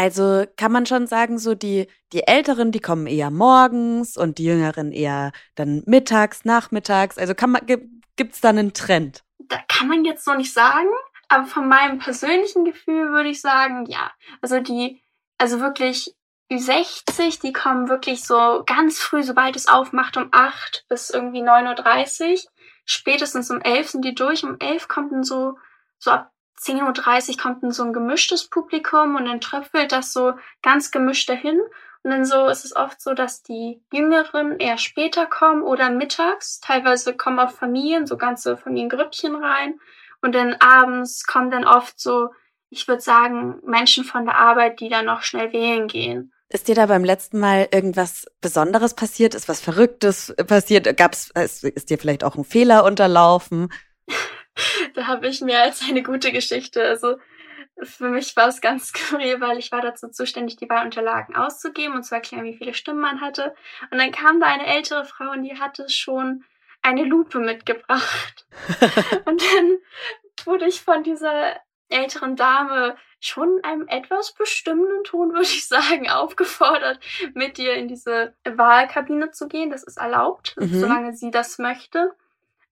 Also 0.00 0.46
kann 0.56 0.72
man 0.72 0.86
schon 0.86 1.06
sagen, 1.06 1.38
so 1.38 1.54
die, 1.54 1.86
die 2.14 2.26
Älteren, 2.26 2.72
die 2.72 2.80
kommen 2.80 3.06
eher 3.06 3.30
morgens 3.30 4.16
und 4.16 4.38
die 4.38 4.44
Jüngeren 4.44 4.92
eher 4.92 5.30
dann 5.56 5.82
mittags, 5.84 6.46
nachmittags. 6.46 7.18
Also 7.18 7.34
kann 7.34 7.50
man, 7.50 7.66
gibt 7.66 8.32
es 8.32 8.40
da 8.40 8.48
einen 8.48 8.72
Trend? 8.72 9.22
Da 9.40 9.58
kann 9.68 9.88
man 9.88 10.06
jetzt 10.06 10.26
noch 10.26 10.38
nicht 10.38 10.54
sagen, 10.54 10.88
aber 11.28 11.44
von 11.44 11.68
meinem 11.68 11.98
persönlichen 11.98 12.64
Gefühl 12.64 13.10
würde 13.10 13.28
ich 13.28 13.42
sagen, 13.42 13.84
ja. 13.88 14.10
Also 14.40 14.60
die, 14.60 15.02
also 15.36 15.60
wirklich 15.60 16.16
60, 16.50 17.40
die 17.40 17.52
kommen 17.52 17.90
wirklich 17.90 18.24
so 18.24 18.62
ganz 18.64 19.00
früh, 19.00 19.22
sobald 19.22 19.54
es 19.54 19.68
aufmacht, 19.68 20.16
um 20.16 20.28
8 20.32 20.86
bis 20.88 21.10
irgendwie 21.10 21.42
9.30 21.42 22.30
Uhr 22.46 22.50
spätestens 22.86 23.50
um 23.50 23.60
elf 23.60 23.90
sind 23.90 24.06
die 24.06 24.14
durch. 24.14 24.44
Um 24.44 24.56
elf 24.60 24.88
kommt 24.88 25.12
dann 25.12 25.24
so, 25.24 25.58
so 25.98 26.12
ab 26.12 26.32
10.30 26.60 27.30
Uhr 27.30 27.36
kommt 27.38 27.62
dann 27.62 27.72
so 27.72 27.82
ein 27.84 27.92
gemischtes 27.92 28.48
Publikum 28.48 29.16
und 29.16 29.24
dann 29.24 29.40
tröpfelt 29.40 29.92
das 29.92 30.12
so 30.12 30.34
ganz 30.62 30.90
gemischt 30.90 31.28
dahin. 31.28 31.60
Und 32.02 32.10
dann 32.10 32.24
so 32.24 32.46
ist 32.46 32.64
es 32.64 32.74
oft 32.74 33.00
so, 33.00 33.14
dass 33.14 33.42
die 33.42 33.82
Jüngeren 33.92 34.58
eher 34.58 34.78
später 34.78 35.26
kommen 35.26 35.62
oder 35.62 35.90
mittags. 35.90 36.60
Teilweise 36.60 37.14
kommen 37.14 37.38
auch 37.38 37.50
Familien, 37.50 38.06
so 38.06 38.16
ganze 38.16 38.56
Familiengrüppchen 38.56 39.34
rein. 39.34 39.78
Und 40.22 40.34
dann 40.34 40.54
abends 40.54 41.26
kommen 41.26 41.50
dann 41.50 41.66
oft 41.66 41.98
so, 41.98 42.30
ich 42.70 42.88
würde 42.88 43.02
sagen, 43.02 43.58
Menschen 43.64 44.04
von 44.04 44.24
der 44.24 44.36
Arbeit, 44.36 44.80
die 44.80 44.88
dann 44.88 45.06
noch 45.06 45.22
schnell 45.22 45.52
wählen 45.52 45.88
gehen. 45.88 46.32
Ist 46.48 46.68
dir 46.68 46.74
da 46.74 46.86
beim 46.86 47.04
letzten 47.04 47.38
Mal 47.38 47.68
irgendwas 47.70 48.26
Besonderes 48.40 48.94
passiert? 48.94 49.34
Ist 49.34 49.48
was 49.48 49.60
Verrücktes 49.60 50.34
passiert? 50.46 50.96
Gab's, 50.96 51.30
ist, 51.34 51.64
ist 51.64 51.90
dir 51.90 51.98
vielleicht 51.98 52.24
auch 52.24 52.36
ein 52.36 52.44
Fehler 52.44 52.84
unterlaufen? 52.84 53.70
da 54.94 55.06
habe 55.06 55.28
ich 55.28 55.40
mehr 55.40 55.62
als 55.62 55.82
eine 55.88 56.02
gute 56.02 56.32
Geschichte. 56.32 56.82
Also 56.82 57.16
für 57.82 58.08
mich 58.08 58.36
war 58.36 58.48
es 58.48 58.60
ganz 58.60 58.88
skurril, 58.92 59.40
weil 59.40 59.58
ich 59.58 59.72
war 59.72 59.80
dazu 59.80 60.08
zuständig, 60.08 60.56
die 60.56 60.68
Wahlunterlagen 60.68 61.36
auszugeben 61.36 61.96
und 61.96 62.04
zu 62.04 62.14
erklären, 62.14 62.44
wie 62.44 62.56
viele 62.56 62.74
Stimmen 62.74 63.00
man 63.00 63.20
hatte. 63.20 63.54
Und 63.90 63.98
dann 63.98 64.12
kam 64.12 64.40
da 64.40 64.46
eine 64.46 64.66
ältere 64.66 65.04
Frau 65.04 65.30
und 65.30 65.42
die 65.42 65.58
hatte 65.58 65.88
schon 65.88 66.44
eine 66.82 67.04
Lupe 67.04 67.38
mitgebracht. 67.38 68.46
und 69.24 69.42
dann 69.42 69.78
wurde 70.44 70.66
ich 70.66 70.80
von 70.80 71.02
dieser 71.02 71.56
älteren 71.88 72.36
Dame 72.36 72.96
schon 73.18 73.58
in 73.58 73.64
einem 73.64 73.88
etwas 73.88 74.32
bestimmenden 74.32 75.04
Ton, 75.04 75.32
würde 75.32 75.42
ich 75.42 75.68
sagen, 75.68 76.08
aufgefordert, 76.08 77.00
mit 77.34 77.58
dir 77.58 77.74
in 77.74 77.88
diese 77.88 78.34
Wahlkabine 78.44 79.30
zu 79.30 79.48
gehen. 79.48 79.70
Das 79.70 79.82
ist 79.82 79.98
erlaubt, 79.98 80.56
mhm. 80.58 80.80
solange 80.80 81.14
sie 81.14 81.30
das 81.30 81.58
möchte. 81.58 82.14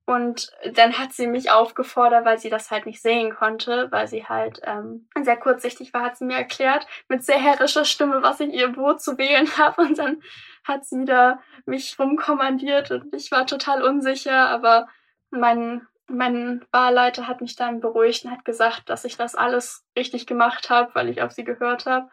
Und 0.08 0.52
dann 0.72 0.98
hat 0.98 1.12
sie 1.12 1.26
mich 1.26 1.50
aufgefordert, 1.50 2.24
weil 2.24 2.38
sie 2.38 2.48
das 2.48 2.70
halt 2.70 2.86
nicht 2.86 3.02
sehen 3.02 3.34
konnte, 3.34 3.88
weil 3.90 4.08
sie 4.08 4.24
halt 4.24 4.58
ähm, 4.64 5.06
sehr 5.22 5.36
kurzsichtig 5.36 5.92
war, 5.92 6.00
hat 6.00 6.16
sie 6.16 6.24
mir 6.24 6.38
erklärt, 6.38 6.86
mit 7.08 7.22
sehr 7.22 7.38
herrischer 7.38 7.84
Stimme, 7.84 8.22
was 8.22 8.40
ich 8.40 8.50
ihr 8.54 8.74
wo 8.74 8.94
zu 8.94 9.18
wählen 9.18 9.46
habe. 9.58 9.82
Und 9.82 9.98
dann 9.98 10.22
hat 10.64 10.86
sie 10.86 11.04
da 11.04 11.42
mich 11.66 11.98
rumkommandiert 11.98 12.90
und 12.90 13.14
ich 13.14 13.30
war 13.30 13.46
total 13.46 13.82
unsicher, 13.82 14.48
aber 14.48 14.88
mein 15.30 15.86
mein 16.06 16.64
Wahlleiter 16.72 17.26
hat 17.26 17.42
mich 17.42 17.54
dann 17.56 17.80
beruhigt 17.80 18.24
und 18.24 18.30
hat 18.30 18.46
gesagt, 18.46 18.88
dass 18.88 19.04
ich 19.04 19.18
das 19.18 19.34
alles 19.34 19.84
richtig 19.94 20.26
gemacht 20.26 20.70
habe, 20.70 20.94
weil 20.94 21.10
ich 21.10 21.20
auf 21.20 21.32
sie 21.32 21.44
gehört 21.44 21.84
habe. 21.84 22.08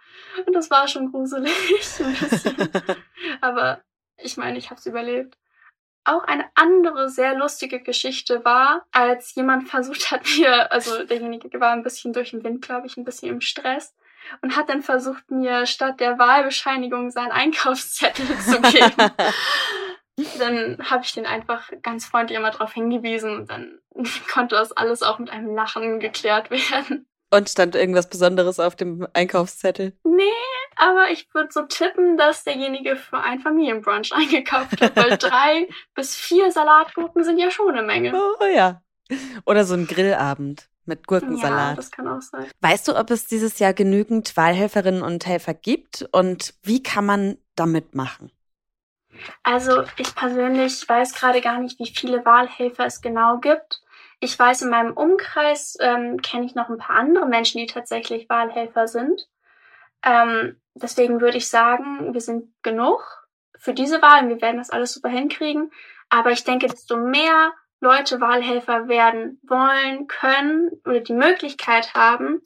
Und 0.45 0.53
das 0.53 0.69
war 0.69 0.89
schon 0.89 1.13
gruselig 1.13 1.53
ein 2.01 2.13
bisschen. 2.13 2.69
Aber 3.39 3.79
ich 4.17 4.35
meine, 4.35 4.57
ich 4.57 4.69
habe 4.69 4.79
es 4.79 4.85
überlebt. 4.85 5.37
Auch 6.05 6.24
eine 6.24 6.45
andere 6.55 7.09
sehr 7.09 7.35
lustige 7.35 7.81
Geschichte 7.81 8.45
war, 8.45 8.85
als 8.91 9.35
jemand 9.35 9.67
versucht 9.67 10.12
hat, 10.12 10.21
mir, 10.38 10.71
also 10.71 11.03
derjenige 11.03 11.59
war 11.59 11.71
ein 11.71 11.83
bisschen 11.83 12.13
durch 12.13 12.31
den 12.31 12.43
Wind, 12.43 12.62
glaube 12.62 12.88
ich, 12.88 12.95
ein 12.95 13.05
bisschen 13.05 13.29
im 13.29 13.41
Stress 13.41 13.93
und 14.41 14.55
hat 14.55 14.69
dann 14.69 14.81
versucht, 14.81 15.29
mir 15.29 15.65
statt 15.65 16.00
der 16.00 16.17
Wahlbescheinigung 16.17 17.09
seinen 17.09 17.31
Einkaufszettel 17.31 18.25
zu 18.39 18.62
geben. 18.62 19.12
dann 20.39 20.77
habe 20.89 21.03
ich 21.03 21.13
den 21.13 21.25
einfach 21.25 21.71
ganz 21.81 22.05
freundlich 22.05 22.38
immer 22.38 22.51
darauf 22.51 22.74
hingewiesen 22.74 23.35
und 23.35 23.51
dann 23.51 23.79
konnte 24.31 24.55
das 24.55 24.71
alles 24.71 25.03
auch 25.03 25.19
mit 25.19 25.29
einem 25.29 25.55
Lachen 25.55 26.00
geklärt 26.00 26.51
werden. 26.51 27.07
Und 27.36 27.50
stand 27.50 27.75
irgendwas 27.75 28.10
Besonderes 28.10 28.62
auf 28.62 28.77
dem 28.77 29.06
Einkaufszettel? 29.12 29.92
Nee, 30.06 30.24
aber 30.77 31.10
ich 31.12 31.27
würde 31.34 31.50
so 31.51 31.63
tippen, 31.63 32.15
dass 32.15 32.46
derjenige 32.46 32.96
für 32.96 33.18
ein 33.18 33.42
Familienbrunch 33.42 34.13
eingekauft 34.13 34.80
hat, 34.80 34.96
weil 34.96 35.18
drei 35.18 35.68
bis 35.96 36.15
vier 36.15 36.50
Salatgurken 36.51 37.25
sind 37.25 37.38
ja 37.38 37.51
schon 37.51 37.75
eine 37.75 37.86
Menge. 37.86 38.13
Oh 38.15 38.46
ja. 38.46 38.82
Oder 39.46 39.65
so 39.65 39.74
ein 39.74 39.86
Grillabend 39.86 40.70
mit 40.86 41.08
Gurkensalat. 41.08 41.72
Ja, 41.72 41.75
das 41.75 41.92
kann 41.92 42.08
auch 42.08 42.22
sein. 42.22 42.46
Weißt 42.62 42.88
du, 42.88 42.98
ob 42.98 43.12
es 43.12 43.27
dieses 43.27 43.60
Jahr 43.60 43.74
genügend 43.74 44.38
Wahlhelferinnen 44.38 45.01
und 45.01 45.25
Helfer 45.25 45.54
gibt 45.54 46.08
und 46.13 46.54
wie 46.63 46.82
kann 46.82 47.06
man 47.06 47.38
damit 47.56 47.96
machen? 47.96 48.32
Also 49.44 49.84
ich 49.98 50.15
persönlich 50.15 50.88
weiß 50.88 51.13
gerade 51.13 51.42
gar 51.42 51.60
nicht, 51.60 51.80
wie 51.80 51.92
viele 51.94 52.25
Wahlhelfer 52.25 52.86
es 52.86 53.01
genau 53.01 53.39
gibt. 53.39 53.82
Ich 54.19 54.38
weiß, 54.38 54.62
in 54.62 54.69
meinem 54.69 54.93
Umkreis 54.93 55.77
ähm, 55.79 56.22
kenne 56.22 56.45
ich 56.45 56.55
noch 56.55 56.69
ein 56.69 56.77
paar 56.77 56.95
andere 56.95 57.25
Menschen, 57.25 57.60
die 57.60 57.67
tatsächlich 57.67 58.29
Wahlhelfer 58.29 58.88
sind. 58.88 59.27
Ähm, 60.03 60.60
deswegen 60.74 61.22
würde 61.22 61.38
ich 61.38 61.50
sagen, 61.50 62.13
wir 62.13 62.22
sind 62.22 62.53
genug 62.63 63.27
für 63.57 63.74
diese 63.74 64.01
Wahl 64.01 64.24
und 64.24 64.29
wir 64.29 64.41
werden 64.41 64.57
das 64.57 64.69
alles 64.69 64.93
super 64.93 65.10
hinkriegen. 65.10 65.72
Aber 66.10 66.31
ich 66.31 66.43
denke, 66.43 66.67
desto 66.67 66.98
mehr 66.98 67.53
Leute 67.81 68.22
Wahlhelfer 68.22 68.88
werden 68.88 69.39
wollen, 69.43 70.07
können 70.07 70.72
oder 70.86 71.01
die 71.01 71.13
Möglichkeit 71.13 71.93
haben, 71.93 72.41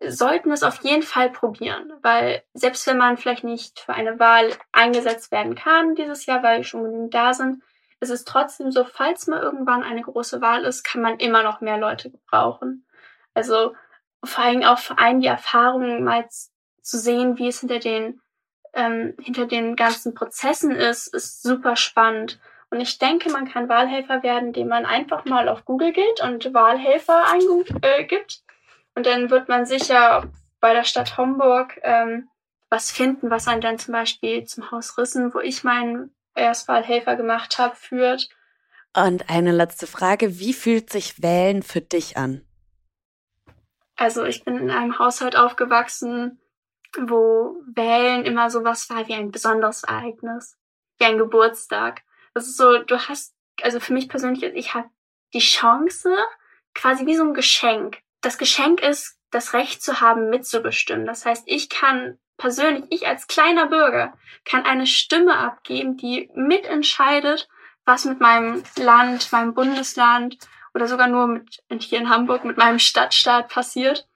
sollten 0.00 0.50
es 0.50 0.62
auf 0.62 0.82
jeden 0.82 1.02
Fall 1.02 1.30
probieren, 1.30 1.92
weil 2.02 2.42
selbst 2.52 2.86
wenn 2.86 2.98
man 2.98 3.16
vielleicht 3.16 3.44
nicht 3.44 3.80
für 3.80 3.94
eine 3.94 4.18
Wahl 4.18 4.50
eingesetzt 4.72 5.30
werden 5.32 5.54
kann 5.54 5.94
dieses 5.94 6.26
Jahr, 6.26 6.42
weil 6.42 6.64
schon 6.64 6.84
genügend 6.84 7.14
da 7.14 7.32
sind, 7.32 7.62
es 8.06 8.20
ist 8.20 8.28
trotzdem 8.28 8.70
so, 8.70 8.84
falls 8.84 9.26
mal 9.26 9.42
irgendwann 9.42 9.82
eine 9.82 10.02
große 10.02 10.40
Wahl 10.40 10.64
ist, 10.64 10.84
kann 10.84 11.02
man 11.02 11.18
immer 11.18 11.42
noch 11.42 11.60
mehr 11.60 11.78
Leute 11.78 12.10
gebrauchen. 12.10 12.86
Also 13.34 13.74
vor 14.24 14.44
allem 14.44 14.62
auch 14.62 14.78
für 14.78 14.98
einen 14.98 15.20
die 15.20 15.26
Erfahrung 15.26 16.04
mal 16.04 16.28
zu 16.28 16.98
sehen, 16.98 17.38
wie 17.38 17.48
es 17.48 17.60
hinter 17.60 17.78
den 17.78 18.20
ähm, 18.74 19.14
hinter 19.20 19.46
den 19.46 19.74
ganzen 19.74 20.14
Prozessen 20.14 20.70
ist, 20.70 21.12
ist 21.14 21.42
super 21.42 21.76
spannend. 21.76 22.38
Und 22.70 22.80
ich 22.80 22.98
denke, 22.98 23.30
man 23.30 23.50
kann 23.50 23.68
Wahlhelfer 23.68 24.22
werden, 24.22 24.48
indem 24.48 24.68
man 24.68 24.86
einfach 24.86 25.24
mal 25.24 25.48
auf 25.48 25.64
Google 25.64 25.92
geht 25.92 26.22
und 26.22 26.52
Wahlhelfer 26.52 27.24
eingibt. 27.26 27.72
Äh, 27.82 28.06
und 28.94 29.06
dann 29.06 29.30
wird 29.30 29.48
man 29.48 29.66
sicher 29.66 30.24
bei 30.60 30.74
der 30.74 30.84
Stadt 30.84 31.16
Homburg 31.16 31.78
ähm, 31.82 32.28
was 32.68 32.90
finden, 32.90 33.30
was 33.30 33.48
einen 33.48 33.60
dann 33.60 33.78
zum 33.78 33.92
Beispiel 33.92 34.44
zum 34.44 34.70
Haus 34.70 34.98
Rissen, 34.98 35.32
wo 35.32 35.40
ich 35.40 35.64
meinen 35.64 36.15
Erstwahlhelfer 36.36 37.16
gemacht 37.16 37.58
habe, 37.58 37.74
führt. 37.74 38.28
Und 38.94 39.28
eine 39.28 39.52
letzte 39.52 39.86
Frage, 39.86 40.38
wie 40.38 40.52
fühlt 40.52 40.90
sich 40.90 41.22
Wählen 41.22 41.62
für 41.62 41.80
dich 41.80 42.16
an? 42.16 42.46
Also 43.96 44.24
ich 44.24 44.44
bin 44.44 44.58
in 44.58 44.70
einem 44.70 44.98
Haushalt 44.98 45.36
aufgewachsen, 45.36 46.40
wo 46.98 47.56
Wählen 47.66 48.24
immer 48.24 48.50
sowas 48.50 48.88
war 48.90 49.08
wie 49.08 49.14
ein 49.14 49.30
besonderes 49.30 49.84
Ereignis, 49.84 50.56
wie 50.98 51.04
ein 51.04 51.18
Geburtstag. 51.18 52.02
Das 52.34 52.46
ist 52.46 52.56
so, 52.56 52.78
du 52.78 52.98
hast, 53.08 53.34
also 53.62 53.80
für 53.80 53.92
mich 53.92 54.08
persönlich, 54.08 54.42
ich 54.42 54.74
habe 54.74 54.88
die 55.32 55.40
Chance, 55.40 56.14
quasi 56.74 57.06
wie 57.06 57.16
so 57.16 57.24
ein 57.24 57.34
Geschenk. 57.34 57.98
Das 58.20 58.38
Geschenk 58.38 58.82
ist, 58.82 59.18
das 59.30 59.54
Recht 59.54 59.82
zu 59.82 60.00
haben, 60.00 60.30
mitzubestimmen. 60.30 61.06
Das 61.06 61.26
heißt, 61.26 61.44
ich 61.46 61.68
kann 61.68 62.18
persönlich, 62.36 62.84
ich 62.90 63.06
als 63.06 63.26
kleiner 63.26 63.66
Bürger, 63.66 64.14
kann 64.44 64.64
eine 64.64 64.86
Stimme 64.86 65.36
abgeben, 65.36 65.96
die 65.96 66.30
mitentscheidet, 66.34 67.48
was 67.84 68.04
mit 68.04 68.20
meinem 68.20 68.62
Land, 68.76 69.30
meinem 69.32 69.54
Bundesland 69.54 70.38
oder 70.74 70.88
sogar 70.88 71.08
nur 71.08 71.26
mit, 71.26 71.62
hier 71.80 71.98
in 71.98 72.10
Hamburg, 72.10 72.44
mit 72.44 72.56
meinem 72.56 72.78
Stadtstaat 72.78 73.48
passiert. 73.48 74.06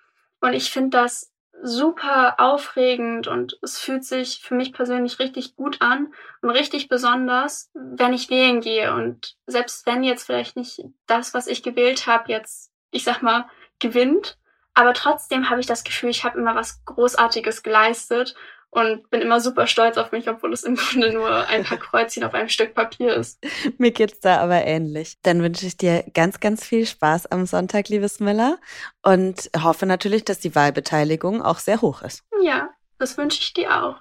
Und 0.41 0.53
ich 0.53 0.71
finde 0.71 0.99
das 0.99 1.33
super 1.63 2.37
aufregend 2.39 3.27
und 3.27 3.59
es 3.63 3.79
fühlt 3.79 4.05
sich 4.05 4.41
für 4.43 4.55
mich 4.55 4.73
persönlich 4.73 5.19
richtig 5.19 5.57
gut 5.57 5.81
an 5.81 6.13
und 6.41 6.51
richtig 6.51 6.89
besonders, 6.89 7.71
wenn 7.75 8.15
ich 8.15 8.31
wählen 8.31 8.61
gehe. 8.61 8.95
Und 8.95 9.37
selbst 9.47 9.87
wenn 9.87 10.03
jetzt 10.03 10.25
vielleicht 10.25 10.57
nicht 10.57 10.83
das, 11.07 11.35
was 11.35 11.47
ich 11.47 11.63
gewählt 11.63 12.07
habe, 12.07 12.33
jetzt, 12.33 12.73
ich 12.91 13.05
sag 13.05 13.23
mal, 13.23 13.49
gewinnt, 13.79 14.39
aber 14.81 14.95
trotzdem 14.95 15.51
habe 15.51 15.61
ich 15.61 15.67
das 15.67 15.85
Gefühl, 15.85 16.09
ich 16.09 16.25
habe 16.25 16.39
immer 16.39 16.55
was 16.55 16.83
Großartiges 16.87 17.63
geleistet 17.63 18.35
und 18.71 19.11
bin 19.11 19.21
immer 19.21 19.39
super 19.39 19.67
stolz 19.67 19.99
auf 19.99 20.11
mich, 20.11 20.27
obwohl 20.31 20.55
es 20.55 20.63
im 20.63 20.77
Grunde 20.77 21.13
nur 21.13 21.47
ein 21.49 21.65
paar 21.65 21.77
Kreuzchen 21.77 22.25
auf 22.25 22.33
einem 22.33 22.49
Stück 22.49 22.75
Papier 22.75 23.15
ist. 23.15 23.39
Mir 23.79 23.91
geht's 23.91 24.21
da 24.21 24.39
aber 24.39 24.65
ähnlich. 24.65 25.19
Dann 25.23 25.43
wünsche 25.43 25.67
ich 25.67 25.77
dir 25.77 26.05
ganz, 26.15 26.41
ganz 26.41 26.65
viel 26.65 26.87
Spaß 26.87 27.27
am 27.27 27.45
Sonntag, 27.45 27.91
liebes 27.91 28.21
Miller, 28.21 28.59
und 29.03 29.51
hoffe 29.63 29.85
natürlich, 29.85 30.25
dass 30.25 30.39
die 30.39 30.55
Wahlbeteiligung 30.55 31.43
auch 31.43 31.59
sehr 31.59 31.83
hoch 31.83 32.01
ist. 32.01 32.25
Ja, 32.43 32.71
das 32.99 33.19
wünsche 33.19 33.41
ich 33.41 33.53
dir 33.53 33.85
auch. 33.85 33.97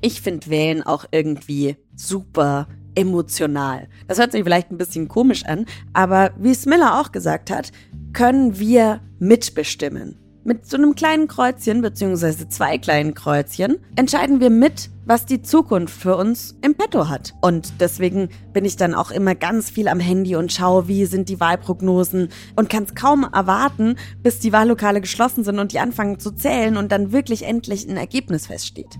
Ich 0.00 0.20
finde 0.20 0.50
Wählen 0.50 0.82
auch 0.82 1.04
irgendwie 1.12 1.76
super 1.94 2.66
emotional. 2.94 3.88
Das 4.08 4.18
hört 4.18 4.32
sich 4.32 4.42
vielleicht 4.42 4.70
ein 4.70 4.78
bisschen 4.78 5.08
komisch 5.08 5.44
an, 5.44 5.66
aber 5.92 6.32
wie 6.38 6.54
Smiller 6.54 7.00
auch 7.00 7.12
gesagt 7.12 7.50
hat, 7.50 7.72
können 8.12 8.58
wir 8.58 9.00
mitbestimmen. 9.18 10.18
Mit 10.44 10.66
so 10.66 10.76
einem 10.76 10.96
kleinen 10.96 11.28
Kreuzchen, 11.28 11.82
beziehungsweise 11.82 12.48
zwei 12.48 12.76
kleinen 12.76 13.14
Kreuzchen, 13.14 13.78
entscheiden 13.94 14.40
wir 14.40 14.50
mit, 14.50 14.90
was 15.04 15.24
die 15.24 15.40
Zukunft 15.40 15.94
für 15.94 16.16
uns 16.16 16.56
im 16.62 16.74
Petto 16.74 17.08
hat. 17.08 17.32
Und 17.40 17.74
deswegen 17.80 18.28
bin 18.52 18.64
ich 18.64 18.76
dann 18.76 18.92
auch 18.92 19.12
immer 19.12 19.36
ganz 19.36 19.70
viel 19.70 19.86
am 19.86 20.00
Handy 20.00 20.34
und 20.34 20.52
schaue, 20.52 20.88
wie 20.88 21.06
sind 21.06 21.28
die 21.28 21.38
Wahlprognosen 21.38 22.30
und 22.56 22.68
kann 22.68 22.82
es 22.82 22.96
kaum 22.96 23.24
erwarten, 23.32 23.94
bis 24.24 24.40
die 24.40 24.52
Wahllokale 24.52 25.00
geschlossen 25.00 25.44
sind 25.44 25.60
und 25.60 25.72
die 25.72 25.78
anfangen 25.78 26.18
zu 26.18 26.32
zählen 26.32 26.76
und 26.76 26.90
dann 26.90 27.12
wirklich 27.12 27.44
endlich 27.44 27.88
ein 27.88 27.96
Ergebnis 27.96 28.48
feststeht. 28.48 28.98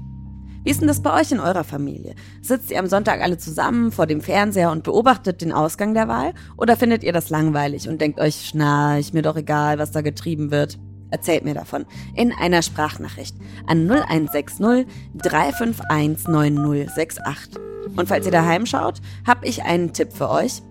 Wie 0.64 0.70
ist 0.70 0.80
denn 0.80 0.86
das 0.86 1.02
bei 1.02 1.20
euch 1.20 1.32
in 1.32 1.40
eurer 1.40 1.64
Familie? 1.64 2.14
Sitzt 2.40 2.70
ihr 2.70 2.78
am 2.78 2.86
Sonntag 2.86 3.20
alle 3.20 3.36
zusammen 3.36 3.90
vor 3.90 4.06
dem 4.06 4.20
Fernseher 4.20 4.70
und 4.70 4.84
beobachtet 4.84 5.40
den 5.40 5.50
Ausgang 5.50 5.92
der 5.92 6.06
Wahl? 6.06 6.34
Oder 6.56 6.76
findet 6.76 7.02
ihr 7.02 7.12
das 7.12 7.30
langweilig 7.30 7.88
und 7.88 8.00
denkt 8.00 8.20
euch, 8.20 8.46
schnarch, 8.46 9.12
mir 9.12 9.22
doch 9.22 9.36
egal, 9.36 9.78
was 9.78 9.90
da 9.90 10.02
getrieben 10.02 10.52
wird? 10.52 10.78
Erzählt 11.10 11.44
mir 11.44 11.54
davon 11.54 11.84
in 12.14 12.32
einer 12.32 12.62
Sprachnachricht 12.62 13.34
an 13.66 13.90
0160 13.90 14.86
351 15.16 16.28
9068. 16.28 17.60
Und 17.96 18.08
falls 18.08 18.24
ihr 18.24 18.32
daheim 18.32 18.64
schaut, 18.64 19.00
habe 19.26 19.46
ich 19.46 19.64
einen 19.64 19.92
Tipp 19.92 20.12
für 20.12 20.30
euch. 20.30 20.62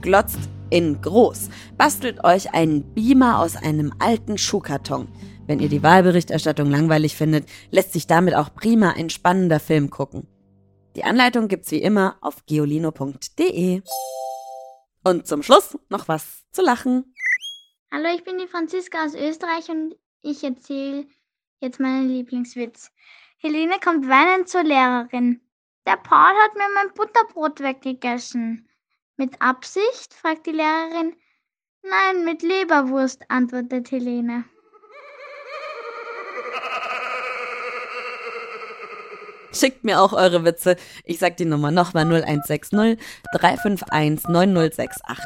Glotzt 0.00 0.40
in 0.70 1.00
groß. 1.00 1.50
Bastelt 1.78 2.24
euch 2.24 2.52
einen 2.52 2.82
Beamer 2.94 3.38
aus 3.38 3.54
einem 3.54 3.92
alten 4.00 4.38
Schuhkarton. 4.38 5.08
Wenn 5.50 5.58
ihr 5.58 5.68
die 5.68 5.82
Wahlberichterstattung 5.82 6.70
langweilig 6.70 7.16
findet, 7.16 7.48
lässt 7.72 7.92
sich 7.92 8.06
damit 8.06 8.36
auch 8.36 8.54
prima 8.54 8.90
ein 8.90 9.10
spannender 9.10 9.58
Film 9.58 9.90
gucken. 9.90 10.28
Die 10.94 11.02
Anleitung 11.02 11.48
gibt's 11.48 11.72
wie 11.72 11.82
immer 11.82 12.18
auf 12.20 12.46
geolino.de. 12.46 13.82
Und 15.02 15.26
zum 15.26 15.42
Schluss 15.42 15.76
noch 15.88 16.06
was 16.06 16.44
zu 16.52 16.62
lachen. 16.62 17.16
Hallo, 17.90 18.14
ich 18.14 18.22
bin 18.22 18.38
die 18.38 18.46
Franziska 18.46 19.04
aus 19.04 19.16
Österreich 19.16 19.68
und 19.70 19.96
ich 20.22 20.44
erzähle 20.44 21.08
jetzt 21.58 21.80
meinen 21.80 22.08
Lieblingswitz. 22.08 22.92
Helene 23.38 23.74
kommt 23.82 24.08
weinend 24.08 24.48
zur 24.48 24.62
Lehrerin. 24.62 25.40
Der 25.84 25.96
Paul 25.96 26.32
hat 26.44 26.54
mir 26.54 26.68
mein 26.76 26.94
Butterbrot 26.94 27.58
weggegessen. 27.58 28.68
Mit 29.16 29.42
Absicht? 29.42 30.14
fragt 30.14 30.46
die 30.46 30.52
Lehrerin. 30.52 31.16
Nein, 31.82 32.24
mit 32.24 32.42
Leberwurst, 32.44 33.28
antwortet 33.28 33.90
Helene. 33.90 34.44
Schickt 39.52 39.84
mir 39.84 40.00
auch 40.00 40.12
eure 40.12 40.44
Witze. 40.44 40.76
Ich 41.04 41.18
sag 41.18 41.36
die 41.36 41.44
Nummer 41.44 41.70
nochmal 41.70 42.04
0160 42.04 42.98
351 43.32 44.28
9068. 44.28 45.24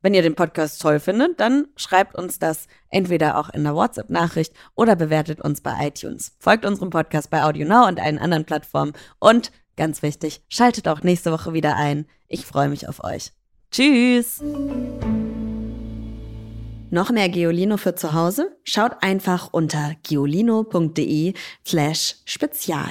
Wenn 0.00 0.14
ihr 0.14 0.22
den 0.22 0.34
Podcast 0.34 0.80
toll 0.80 1.00
findet, 1.00 1.40
dann 1.40 1.66
schreibt 1.76 2.16
uns 2.16 2.38
das 2.38 2.66
entweder 2.88 3.36
auch 3.36 3.48
in 3.48 3.64
der 3.64 3.74
WhatsApp-Nachricht 3.74 4.54
oder 4.74 4.94
bewertet 4.94 5.40
uns 5.40 5.60
bei 5.60 5.74
iTunes. 5.86 6.36
Folgt 6.38 6.64
unserem 6.64 6.90
Podcast 6.90 7.30
bei 7.30 7.42
AudioNow 7.42 7.88
und 7.88 8.00
allen 8.00 8.18
anderen 8.18 8.44
Plattformen. 8.44 8.92
Und 9.18 9.50
ganz 9.76 10.02
wichtig, 10.02 10.42
schaltet 10.48 10.86
auch 10.86 11.02
nächste 11.02 11.32
Woche 11.32 11.52
wieder 11.52 11.76
ein. 11.76 12.06
Ich 12.28 12.46
freue 12.46 12.68
mich 12.68 12.88
auf 12.88 13.02
euch. 13.02 13.32
Tschüss! 13.70 14.40
Noch 16.90 17.10
mehr 17.10 17.28
Geolino 17.28 17.76
für 17.76 17.94
zu 17.94 18.14
Hause? 18.14 18.56
Schaut 18.64 18.92
einfach 19.02 19.52
unter 19.52 19.94
geolino.de 20.02 21.34
slash 21.66 22.16
spezial. 22.24 22.88